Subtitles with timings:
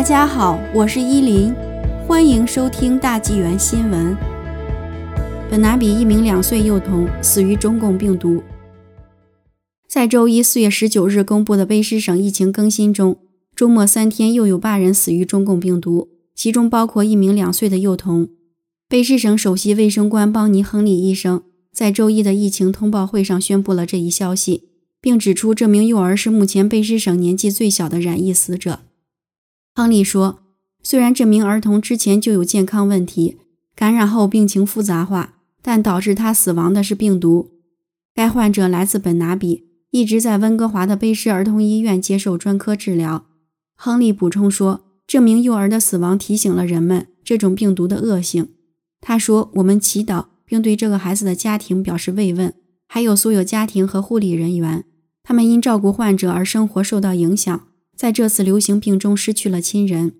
[0.00, 1.52] 大家好，我是依林，
[2.08, 4.16] 欢迎收听大纪元新闻。
[5.50, 8.42] 本拿比一名两岁幼童死于中共病毒。
[9.86, 13.18] 在周一四月十九日公布的卑诗省疫情更新中，
[13.54, 18.30] 周末三天又有八人死于中共病毒，其中包括一名两岁的幼童。
[18.88, 21.42] 卑诗省首席卫生官邦尼·亨利医生
[21.74, 24.64] 在周一的疫情通报会上宣布了这一消息，
[25.02, 28.80] 并指出这名幼儿是目前卑诗省年纪最小的染疫死者。
[29.80, 30.40] 亨利说
[30.84, 33.38] ：“虽然这名儿童之前就有健康问题，
[33.74, 37.52] 感染后病情复杂化，但导致他死亡的是病毒。
[38.14, 43.24] 该患者来自本拿比，一直在温哥华的卑诗儿童医院接受专科治疗。”
[43.74, 48.48] 亨利补充说：“这名幼儿的死亡提醒了人们这种病毒的恶性。”
[49.00, 52.52] 他说：“我们祈祷，并对这个孩子的家庭表示慰问，
[52.86, 54.84] 还有所有家庭和护理人员，
[55.22, 57.68] 他们因照顾患者而生活受到影响。”
[58.00, 60.14] 在这次流行病中失去了亲人。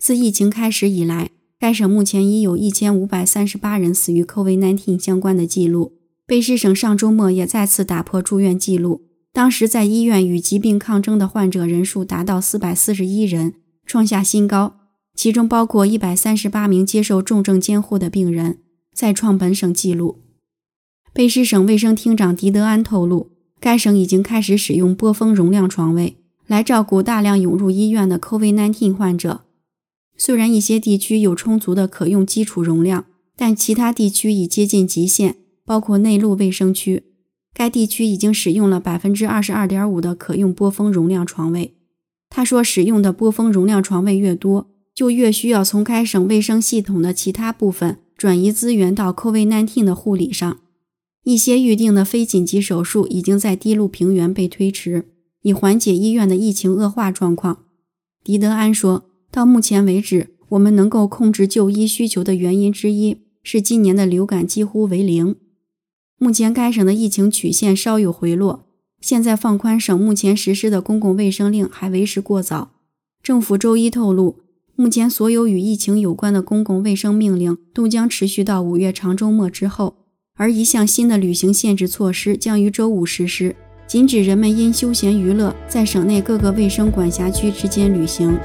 [0.00, 1.30] 自疫情开始以来，
[1.60, 5.92] 该省目前已有一千五百三十八人死于 COVID-19 相关的记录。
[6.26, 13.54] 卑诗省上周末也再次打破住院记录，当时在医院与疾病抗争的患者人数达到四百四十一人，
[13.86, 14.74] 创下新高，
[15.14, 18.58] 其中包括一百三十八名接受重症监护的病人，
[18.92, 20.18] 再创本省纪录。
[21.14, 26.16] 卑诗省卫生厅长迪德安透露，该省已经开始使用波峰容量床位。
[26.46, 29.42] 来照顾大量涌入医院的 COVID-19 患者。
[30.16, 33.06] 虽然一些地区有充足的可用基础容量，
[33.36, 37.04] 但其他地区已接近极限，包括内陆卫生区。
[37.52, 41.74] 该地区已经使用了百分之二十二点五的可用波峰容量床位。
[42.28, 50.58] 他说，使用的波峰容量床位越多，就越需要从该省卫生系统的其他部分转移资源到 COVID-19 的护理上。
[51.22, 55.13] 一些预定的非紧急手术已经在低陆平原被推迟。
[55.44, 57.64] 以缓解医院的疫情恶化状况，
[58.24, 65.36] 迪德安说：“到目前为止，我们能够控制就医需求的原因之一是今年的流感几乎为零。
[66.18, 68.64] 目前该省的疫情曲线稍有回落，
[69.02, 72.70] 现在放宽省目前实施的公共卫生令还为时过早。”
[73.22, 74.38] 政府周一透露，
[74.74, 79.96] 目前所有与疫情有关的公共卫生命令都将持续到五月长周末之后，
[80.36, 83.54] 而一项新的旅行限制措施将于周五实施。
[83.86, 88.38] 禁止人们因休闲娱乐在省内各个卫生管辖区之间旅行。